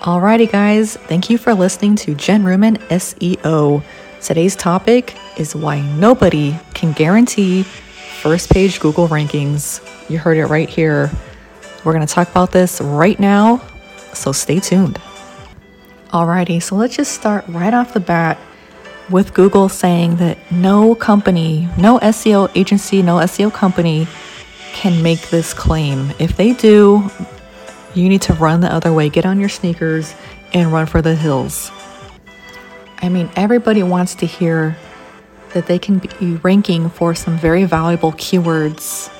Alrighty, 0.00 0.50
guys, 0.50 0.96
thank 0.96 1.28
you 1.28 1.36
for 1.36 1.52
listening 1.52 1.94
to 1.96 2.14
Jen 2.14 2.42
Ruman 2.42 2.78
SEO. 2.88 3.82
Today's 4.22 4.56
topic 4.56 5.14
is 5.36 5.54
why 5.54 5.82
nobody 5.82 6.58
can 6.72 6.92
guarantee 6.92 7.64
first 7.64 8.48
page 8.48 8.80
Google 8.80 9.08
rankings. 9.08 9.86
You 10.08 10.18
heard 10.18 10.38
it 10.38 10.46
right 10.46 10.70
here. 10.70 11.10
We're 11.84 11.92
going 11.92 12.06
to 12.06 12.10
talk 12.10 12.30
about 12.30 12.50
this 12.50 12.80
right 12.80 13.20
now, 13.20 13.60
so 14.14 14.32
stay 14.32 14.58
tuned. 14.58 14.98
Alrighty, 16.08 16.62
so 16.62 16.76
let's 16.76 16.96
just 16.96 17.12
start 17.12 17.44
right 17.48 17.74
off 17.74 17.92
the 17.92 18.00
bat 18.00 18.38
with 19.10 19.34
Google 19.34 19.68
saying 19.68 20.16
that 20.16 20.38
no 20.50 20.94
company, 20.94 21.68
no 21.76 21.98
SEO 21.98 22.50
agency, 22.56 23.02
no 23.02 23.16
SEO 23.16 23.52
company 23.52 24.08
can 24.72 25.02
make 25.02 25.28
this 25.28 25.52
claim. 25.52 26.10
If 26.18 26.38
they 26.38 26.54
do, 26.54 27.10
you 27.94 28.08
need 28.08 28.22
to 28.22 28.34
run 28.34 28.60
the 28.60 28.72
other 28.72 28.92
way. 28.92 29.08
Get 29.08 29.26
on 29.26 29.40
your 29.40 29.48
sneakers 29.48 30.14
and 30.52 30.72
run 30.72 30.86
for 30.86 31.02
the 31.02 31.14
hills. 31.14 31.70
I 32.98 33.08
mean, 33.08 33.30
everybody 33.36 33.82
wants 33.82 34.14
to 34.16 34.26
hear 34.26 34.76
that 35.54 35.66
they 35.66 35.78
can 35.78 35.98
be 35.98 36.36
ranking 36.42 36.90
for 36.90 37.14
some 37.14 37.38
very 37.38 37.64
valuable 37.64 38.12
keywords 38.12 39.10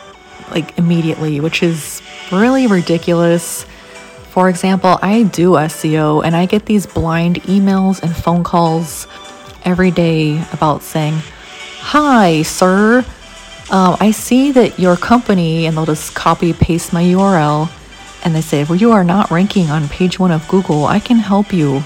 like 0.51 0.77
immediately, 0.79 1.41
which 1.41 1.62
is 1.62 2.02
really 2.30 2.66
ridiculous. 2.66 3.65
For 4.30 4.48
example, 4.48 4.98
I 5.02 5.24
do 5.24 5.52
SEO 5.52 6.24
and 6.24 6.37
I 6.37 6.46
get 6.46 6.66
these 6.66 6.87
blind 6.87 7.43
emails 7.43 8.02
and 8.02 8.15
phone 8.15 8.45
calls 8.45 9.07
every 9.65 9.91
day 9.91 10.43
about 10.52 10.82
saying, 10.82 11.15
Hi, 11.80 12.43
sir. 12.43 13.05
Um, 13.71 13.96
I 14.01 14.10
see 14.10 14.52
that 14.52 14.79
your 14.79 14.96
company, 14.96 15.66
and 15.66 15.77
they'll 15.77 15.87
just 15.87 16.15
copy 16.15 16.52
paste 16.52 16.93
my 16.93 17.02
URL, 17.02 17.71
and 18.24 18.34
they 18.34 18.41
say, 18.41 18.65
Well, 18.65 18.77
you 18.77 18.92
are 18.92 19.05
not 19.05 19.30
ranking 19.30 19.70
on 19.70 19.88
page 19.88 20.19
one 20.19 20.30
of 20.30 20.47
Google. 20.48 20.87
I 20.87 21.01
can 21.01 21.19
help 21.19 21.52
you. 21.52 21.83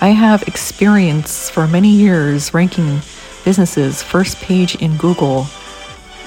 I 0.00 0.08
have 0.08 0.42
experience 0.44 1.50
for 1.50 1.66
many 1.66 1.90
years 1.90 2.54
ranking 2.54 3.00
businesses 3.44 4.02
first 4.02 4.38
page 4.38 4.74
in 4.76 4.96
Google. 4.96 5.46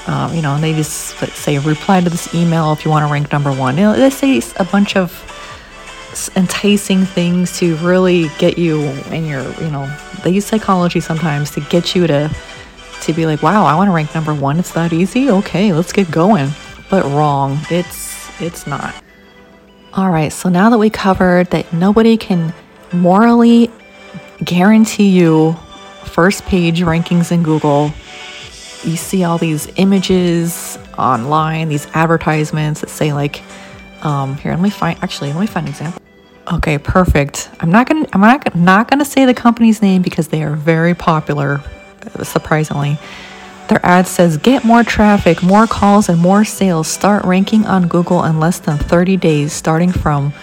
Um, 0.05 0.33
you 0.33 0.41
know, 0.41 0.55
and 0.55 0.63
they 0.63 0.73
just 0.73 1.17
say 1.35 1.57
reply 1.59 2.01
to 2.01 2.09
this 2.09 2.33
email 2.35 2.73
if 2.73 2.83
you 2.83 2.91
want 2.91 3.07
to 3.07 3.11
rank 3.11 3.31
number 3.31 3.51
one. 3.51 3.77
You 3.77 3.83
know, 3.83 3.93
they 3.95 4.09
say 4.09 4.41
a 4.57 4.65
bunch 4.65 4.95
of 4.95 5.11
enticing 6.35 7.05
things 7.05 7.57
to 7.59 7.75
really 7.77 8.29
get 8.37 8.57
you 8.57 8.81
in 9.11 9.25
your, 9.25 9.43
you 9.61 9.71
know, 9.71 9.91
they 10.23 10.31
use 10.31 10.45
psychology 10.45 10.99
sometimes 10.99 11.51
to 11.51 11.61
get 11.61 11.95
you 11.95 12.07
to 12.07 12.29
to 13.01 13.13
be 13.13 13.25
like, 13.25 13.43
wow, 13.43 13.65
I 13.65 13.75
want 13.75 13.89
to 13.89 13.91
rank 13.91 14.15
number 14.15 14.33
one. 14.33 14.59
It's 14.59 14.71
that 14.73 14.93
easy. 14.93 15.29
Okay, 15.29 15.73
let's 15.73 15.91
get 15.91 16.09
going. 16.09 16.49
But 16.89 17.03
wrong. 17.05 17.59
It's 17.69 18.29
it's 18.41 18.65
not. 18.67 19.02
All 19.95 20.09
right. 20.09 20.33
So 20.33 20.49
now 20.49 20.71
that 20.71 20.79
we 20.79 20.89
covered 20.89 21.51
that 21.51 21.71
nobody 21.71 22.17
can 22.17 22.51
morally 22.91 23.69
guarantee 24.43 25.09
you 25.09 25.53
first 26.03 26.45
page 26.45 26.81
rankings 26.81 27.31
in 27.31 27.43
Google. 27.43 27.93
You 28.83 28.97
see 28.97 29.23
all 29.23 29.37
these 29.37 29.71
images 29.75 30.79
online, 30.97 31.69
these 31.69 31.87
advertisements 31.93 32.81
that 32.81 32.89
say 32.89 33.13
like, 33.13 33.43
um, 34.01 34.35
here, 34.37 34.51
let 34.51 34.61
me 34.61 34.69
find. 34.69 35.01
Actually, 35.03 35.31
let 35.31 35.39
me 35.39 35.47
find 35.47 35.67
an 35.67 35.71
example. 35.71 36.01
Okay, 36.51 36.77
perfect. 36.77 37.49
I'm 37.61 37.71
not 37.71 37.87
gonna. 37.87 38.07
I'm 38.11 38.19
not 38.19 38.55
not 38.55 38.89
gonna 38.89 39.05
say 39.05 39.25
the 39.25 39.33
company's 39.33 39.81
name 39.81 40.01
because 40.01 40.27
they 40.27 40.43
are 40.43 40.55
very 40.55 40.93
popular. 40.93 41.61
Surprisingly, 42.21 42.97
their 43.67 43.85
ad 43.85 44.07
says, 44.07 44.37
"Get 44.37 44.63
more 44.63 44.83
traffic, 44.83 45.41
more 45.43 45.67
calls, 45.67 46.09
and 46.09 46.19
more 46.19 46.45
sales. 46.45 46.87
Start 46.87 47.25
ranking 47.25 47.65
on 47.65 47.87
Google 47.87 48.23
in 48.23 48.39
less 48.39 48.59
than 48.59 48.77
30 48.77 49.17
days, 49.17 49.53
starting 49.53 49.91
from 49.91 50.33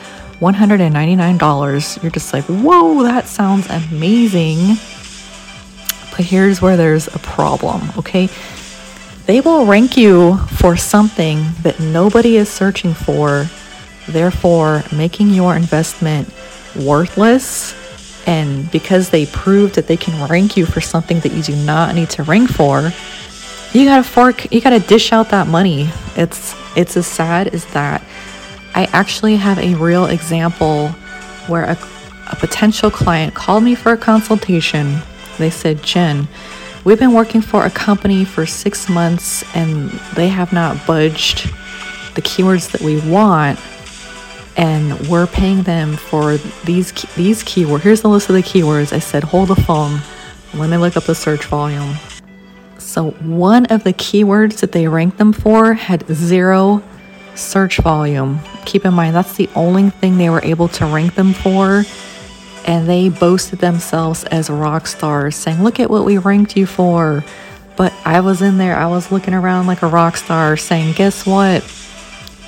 $199." 0.41 1.99
You're 2.03 2.11
just 2.11 2.33
like, 2.33 2.45
"Whoa, 2.45 3.03
that 3.03 3.29
sounds 3.29 3.67
amazing." 3.69 4.79
But 6.17 6.27
here's 6.27 6.61
where 6.61 6.77
there's 6.77 7.07
a 7.09 7.19
problem. 7.19 7.93
Okay, 7.99 8.29
they 9.27 9.41
will 9.41 9.65
rank 9.65 9.97
you 9.97 10.39
for 10.57 10.77
something 10.77 11.55
that 11.63 11.79
nobody 11.81 12.37
is 12.37 12.49
searching 12.49 12.95
for 12.95 13.49
therefore 14.09 14.85
making 14.93 15.31
your 15.31 15.55
investment 15.57 16.33
worthless. 16.77 17.75
And 18.27 18.71
because 18.71 19.11
they 19.11 19.27
proved 19.27 19.75
that 19.77 19.87
they 19.87 19.97
can 19.97 20.29
rank 20.29 20.57
you 20.57 20.67
for 20.67 20.81
something 20.81 21.21
that 21.21 21.33
you 21.33 21.43
do 21.43 21.57
not 21.57 21.95
need 21.95 22.11
to 22.11 22.23
rank 22.23 22.51
for, 22.51 22.93
you 23.73 23.85
gotta 23.85 24.05
fork, 24.05 24.53
you 24.53 24.61
gotta 24.61 24.81
dish 24.81 25.13
out 25.13 25.31
that 25.31 25.47
money. 25.47 25.89
It's 26.17 26.55
it's 26.77 26.97
as 26.97 27.07
sad 27.07 27.49
as 27.49 27.65
that. 27.67 28.03
I 28.75 28.85
actually 28.93 29.37
have 29.37 29.59
a 29.59 29.75
real 29.75 30.07
example 30.07 30.89
where 31.47 31.65
a, 31.65 31.79
a 32.31 32.37
potential 32.37 32.91
client 32.91 33.35
called 33.35 33.65
me 33.65 33.75
for 33.75 33.93
a 33.93 33.97
consultation. 33.97 35.01
They 35.39 35.51
said, 35.51 35.83
Jen, 35.83 36.29
we've 36.85 36.99
been 36.99 37.13
working 37.13 37.41
for 37.41 37.65
a 37.65 37.71
company 37.71 38.25
for 38.25 38.47
six 38.47 38.89
months 38.89 39.45
and 39.57 39.91
they 40.15 40.29
have 40.29 40.53
not 40.53 40.87
budged 40.87 41.51
the 42.15 42.23
keywords 42.23 42.71
that 42.73 42.81
we 42.81 43.01
want 43.11 43.59
and 44.57 44.99
we're 45.09 45.27
paying 45.27 45.63
them 45.63 45.97
for 45.97 46.37
these 46.65 46.93
these 47.15 47.43
keywords. 47.45 47.81
Here's 47.81 48.03
the 48.03 48.09
list 48.09 48.29
of 48.29 48.35
the 48.35 48.43
keywords. 48.43 48.93
I 48.93 48.99
said, 48.99 49.25
hold 49.25 49.49
the 49.49 49.57
phone. 49.57 50.01
Let 50.55 50.71
me 50.71 50.77
look 50.77 50.97
up 50.97 51.05
the 51.05 51.15
search 51.15 51.47
volume. 51.47 51.95
So 52.79 53.11
one 53.11 53.67
of 53.67 53.85
the 53.85 53.93
keywords 53.93 54.61
that 54.61 54.73
they 54.73 54.89
ranked 54.89 55.19
them 55.19 55.33
for 55.33 55.75
had 55.75 56.07
zero 56.09 56.83
search 57.35 57.79
volume. 57.79 58.41
Keep 58.65 58.85
in 58.85 58.95
mind 58.95 59.15
that's 59.15 59.37
the 59.37 59.49
only 59.55 59.91
thing 59.91 60.19
they 60.19 60.31
were 60.31 60.45
able 60.45 60.69
to 60.69 60.87
rank 60.87 61.15
them 61.15 61.33
for. 61.33 61.85
And 62.67 62.89
they 62.89 63.09
boasted 63.09 63.61
themselves 63.61 64.25
as 64.25 64.51
rock 64.51 64.87
stars, 64.87 65.35
saying, 65.35 65.63
Look 65.63 65.81
at 65.81 65.89
what 65.89 66.05
we 66.05 66.19
ranked 66.19 66.57
you 66.57 66.67
for. 66.67 67.25
But 67.77 67.93
I 68.05 68.21
was 68.21 68.43
in 68.43 68.59
there, 68.59 68.77
I 68.77 68.87
was 68.87 69.11
looking 69.11 69.33
around 69.33 69.67
like 69.67 69.83
a 69.83 69.87
rock 69.87 70.17
star, 70.17 70.57
saying, 70.57 70.95
Guess 70.95 71.25
what? 71.27 71.63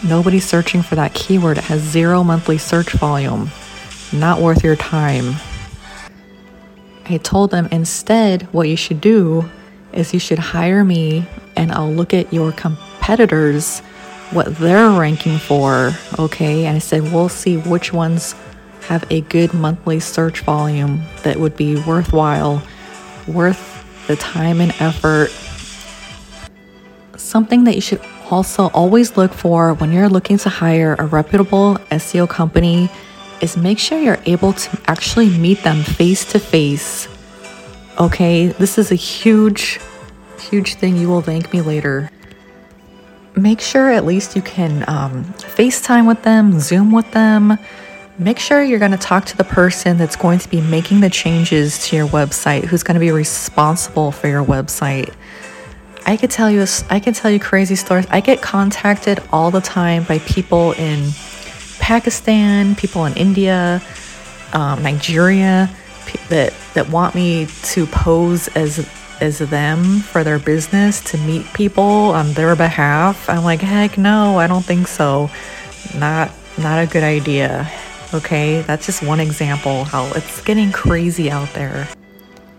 Nobody's 0.04 0.44
searching 0.44 0.82
for 0.82 0.96
that 0.96 1.14
keyword. 1.14 1.58
It 1.58 1.64
has 1.64 1.80
zero 1.80 2.24
monthly 2.24 2.58
search 2.58 2.92
volume. 2.92 3.50
Not 4.12 4.40
worth 4.40 4.64
your 4.64 4.76
time. 4.76 5.36
I 7.06 7.18
told 7.18 7.50
them 7.50 7.68
instead, 7.70 8.42
what 8.52 8.68
you 8.68 8.76
should 8.76 9.00
do 9.00 9.48
is 9.92 10.12
you 10.12 10.20
should 10.20 10.38
hire 10.38 10.84
me 10.84 11.26
and 11.56 11.70
I'll 11.70 11.92
look 11.92 12.14
at 12.14 12.32
your 12.32 12.52
competitors, 12.52 13.80
what 14.32 14.56
they're 14.56 14.90
ranking 14.90 15.38
for. 15.38 15.92
Okay. 16.18 16.64
And 16.64 16.76
I 16.76 16.78
said, 16.80 17.12
we'll 17.12 17.28
see 17.28 17.56
which 17.58 17.92
ones 17.92 18.34
have 18.88 19.04
a 19.10 19.20
good 19.22 19.54
monthly 19.54 20.00
search 20.00 20.40
volume 20.40 21.02
that 21.22 21.38
would 21.38 21.56
be 21.56 21.80
worthwhile, 21.84 22.62
worth 23.28 23.84
the 24.08 24.16
time 24.16 24.60
and 24.60 24.74
effort. 24.80 25.30
Something 27.16 27.64
that 27.64 27.76
you 27.76 27.80
should 27.80 28.00
also 28.32 28.68
always 28.68 29.16
look 29.18 29.34
for 29.34 29.74
when 29.74 29.92
you're 29.92 30.08
looking 30.08 30.38
to 30.38 30.48
hire 30.48 30.96
a 30.98 31.04
reputable 31.04 31.76
SEO 31.90 32.26
company 32.28 32.88
is 33.42 33.58
make 33.58 33.78
sure 33.78 33.98
you're 33.98 34.22
able 34.24 34.54
to 34.54 34.80
actually 34.86 35.28
meet 35.38 35.62
them 35.62 35.82
face 35.82 36.24
to 36.32 36.38
face. 36.38 37.08
Okay, 38.00 38.46
this 38.46 38.78
is 38.78 38.90
a 38.90 38.94
huge, 38.94 39.78
huge 40.40 40.74
thing. 40.76 40.96
You 40.96 41.08
will 41.08 41.20
thank 41.20 41.52
me 41.52 41.60
later. 41.60 42.10
Make 43.36 43.60
sure 43.60 43.90
at 43.90 44.06
least 44.06 44.34
you 44.34 44.40
can 44.40 44.88
um, 44.88 45.24
FaceTime 45.34 46.06
with 46.06 46.22
them, 46.22 46.58
Zoom 46.58 46.90
with 46.90 47.10
them. 47.12 47.58
Make 48.18 48.38
sure 48.38 48.62
you're 48.62 48.78
going 48.78 48.92
to 48.92 48.98
talk 48.98 49.26
to 49.26 49.36
the 49.36 49.44
person 49.44 49.98
that's 49.98 50.16
going 50.16 50.38
to 50.38 50.48
be 50.48 50.60
making 50.60 51.00
the 51.00 51.10
changes 51.10 51.86
to 51.88 51.96
your 51.96 52.06
website, 52.08 52.64
who's 52.64 52.82
going 52.82 52.94
to 52.94 53.00
be 53.00 53.10
responsible 53.10 54.10
for 54.10 54.28
your 54.28 54.44
website. 54.44 55.12
I 56.06 56.16
could 56.16 56.30
tell 56.30 56.50
you 56.50 56.64
I 56.90 57.00
can 57.00 57.14
tell 57.14 57.30
you 57.30 57.38
crazy 57.38 57.74
stories. 57.76 58.06
I 58.10 58.20
get 58.20 58.42
contacted 58.42 59.22
all 59.32 59.50
the 59.50 59.60
time 59.60 60.04
by 60.04 60.18
people 60.20 60.72
in 60.72 61.10
Pakistan, 61.78 62.74
people 62.74 63.06
in 63.06 63.14
India, 63.14 63.82
um, 64.52 64.82
Nigeria 64.82 65.70
that 66.28 66.52
that 66.74 66.88
want 66.90 67.14
me 67.14 67.46
to 67.62 67.86
pose 67.86 68.48
as 68.48 68.88
as 69.20 69.38
them 69.38 70.00
for 70.00 70.24
their 70.24 70.38
business 70.38 71.00
to 71.12 71.18
meet 71.18 71.46
people 71.54 71.82
on 71.82 72.32
their 72.32 72.56
behalf. 72.56 73.28
I'm 73.28 73.44
like, 73.44 73.60
heck 73.60 73.96
no, 73.96 74.38
I 74.38 74.46
don't 74.46 74.64
think 74.64 74.88
so. 74.88 75.30
Not 75.94 76.30
not 76.58 76.82
a 76.82 76.86
good 76.86 77.04
idea. 77.04 77.70
Okay, 78.14 78.62
that's 78.62 78.84
just 78.84 79.02
one 79.02 79.20
example 79.20 79.84
how 79.84 80.06
it's 80.12 80.42
getting 80.42 80.70
crazy 80.72 81.30
out 81.30 81.52
there 81.54 81.88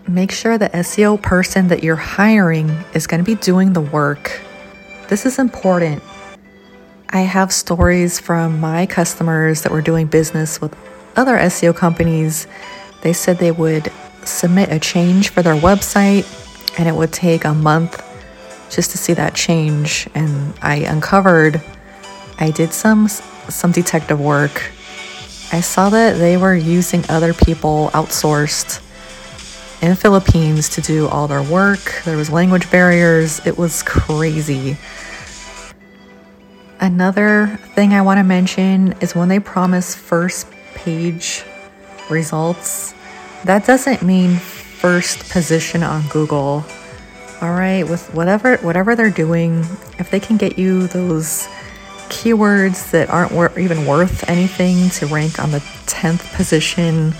make 0.06 0.30
sure 0.30 0.58
the 0.58 0.68
SEO 0.68 1.20
person 1.20 1.68
that 1.68 1.82
you're 1.82 1.96
hiring 1.96 2.68
is 2.92 3.06
going 3.06 3.22
to 3.22 3.24
be 3.24 3.36
doing 3.36 3.72
the 3.72 3.80
work. 3.80 4.40
This 5.08 5.24
is 5.26 5.38
important. 5.38 6.02
I 7.10 7.20
have 7.20 7.52
stories 7.52 8.18
from 8.18 8.60
my 8.60 8.86
customers 8.86 9.62
that 9.62 9.72
were 9.72 9.82
doing 9.82 10.06
business 10.06 10.60
with 10.60 10.76
other 11.16 11.36
SEO 11.36 11.74
companies. 11.74 12.46
They 13.02 13.12
said 13.12 13.38
they 13.38 13.52
would 13.52 13.90
submit 14.24 14.72
a 14.72 14.78
change 14.78 15.28
for 15.30 15.42
their 15.42 15.54
website 15.54 16.26
and 16.78 16.88
it 16.88 16.94
would 16.94 17.12
take 17.12 17.44
a 17.44 17.54
month 17.54 18.02
just 18.70 18.90
to 18.90 18.98
see 18.98 19.14
that 19.14 19.34
change 19.34 20.08
and 20.14 20.54
I 20.62 20.76
uncovered 20.76 21.62
I 22.38 22.50
did 22.50 22.72
some 22.72 23.08
some 23.08 23.70
detective 23.70 24.20
work 24.20 24.72
I 25.52 25.60
saw 25.60 25.90
that 25.90 26.18
they 26.18 26.36
were 26.36 26.54
using 26.54 27.04
other 27.08 27.34
people 27.34 27.90
outsourced 27.92 28.80
in 29.84 29.94
Philippines 29.94 30.70
to 30.70 30.80
do 30.80 31.06
all 31.08 31.28
their 31.28 31.42
work. 31.42 32.00
There 32.06 32.16
was 32.16 32.30
language 32.30 32.70
barriers. 32.70 33.44
It 33.46 33.58
was 33.58 33.82
crazy. 33.82 34.78
Another 36.80 37.58
thing 37.74 37.92
I 37.92 38.00
want 38.00 38.18
to 38.18 38.24
mention 38.24 38.94
is 39.02 39.14
when 39.14 39.28
they 39.28 39.38
promise 39.38 39.94
first 39.94 40.50
page 40.74 41.44
results, 42.08 42.94
that 43.44 43.66
doesn't 43.66 44.02
mean 44.02 44.36
first 44.36 45.28
position 45.30 45.82
on 45.82 46.08
Google. 46.08 46.64
All 47.42 47.50
right, 47.50 47.82
with 47.86 48.12
whatever 48.14 48.56
whatever 48.58 48.96
they're 48.96 49.10
doing, 49.10 49.58
if 49.98 50.10
they 50.10 50.20
can 50.20 50.38
get 50.38 50.58
you 50.58 50.86
those 50.86 51.46
keywords 52.08 52.90
that 52.92 53.10
aren't 53.10 53.32
wor- 53.32 53.58
even 53.58 53.86
worth 53.86 54.26
anything 54.30 54.88
to 54.90 55.06
rank 55.06 55.38
on 55.38 55.50
the 55.50 55.58
10th 55.86 56.34
position, 56.34 57.10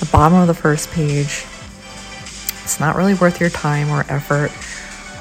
the 0.00 0.08
bottom 0.10 0.38
of 0.38 0.48
the 0.48 0.54
first 0.54 0.90
page. 0.90 1.44
It's 2.68 2.80
not 2.80 2.96
really 2.96 3.14
worth 3.14 3.40
your 3.40 3.48
time 3.48 3.88
or 3.88 4.04
effort. 4.10 4.50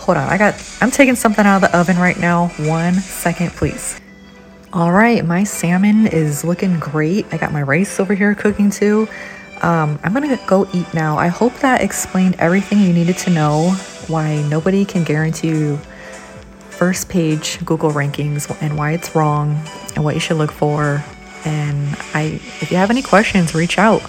Hold 0.02 0.18
on, 0.18 0.28
I 0.28 0.38
got, 0.38 0.62
I'm 0.82 0.92
taking 0.92 1.16
something 1.16 1.46
out 1.46 1.64
of 1.64 1.72
the 1.72 1.78
oven 1.78 1.98
right 1.98 2.20
now. 2.20 2.50
One 2.58 2.96
second, 2.96 3.52
please. 3.52 4.02
All 4.74 4.92
right, 4.92 5.24
my 5.24 5.46
salmon 5.46 6.08
is 6.08 6.44
looking 6.44 6.78
great. 6.78 7.26
I 7.32 7.38
got 7.38 7.54
my 7.54 7.62
rice 7.62 8.02
over 8.02 8.14
here 8.14 8.36
cooking 8.36 8.70
too. 8.70 9.08
Um, 9.62 9.98
I'm 10.04 10.12
gonna 10.12 10.38
go 10.46 10.68
eat 10.74 10.94
now. 10.94 11.18
I 11.18 11.28
hope 11.28 11.54
that 11.60 11.80
explained 11.80 12.36
everything 12.38 12.82
you 12.82 12.92
needed 12.92 13.18
to 13.20 13.30
know 13.30 13.72
why 14.08 14.42
nobody 14.50 14.84
can 14.84 15.06
guarantee 15.06 15.48
you 15.48 15.78
first 16.70 17.08
page 17.08 17.64
Google 17.64 17.92
rankings 17.92 18.54
and 18.62 18.78
why 18.78 18.92
it's 18.92 19.16
wrong 19.16 19.58
and 19.96 20.04
what 20.04 20.16
you 20.16 20.20
should 20.20 20.36
look 20.36 20.52
for. 20.52 21.02
And 21.46 21.96
I, 22.14 22.42
if 22.60 22.72
you 22.72 22.78
have 22.78 22.90
any 22.90 23.04
questions, 23.04 23.56
reach 23.56 23.78
out. 23.78 24.04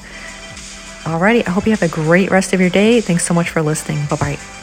Alrighty, 1.04 1.46
I 1.46 1.50
hope 1.50 1.64
you 1.66 1.72
have 1.72 1.82
a 1.82 1.88
great 1.88 2.30
rest 2.30 2.52
of 2.52 2.60
your 2.60 2.70
day. 2.70 3.00
Thanks 3.00 3.24
so 3.24 3.34
much 3.34 3.50
for 3.50 3.62
listening. 3.62 4.04
Bye 4.06 4.16
bye. 4.16 4.57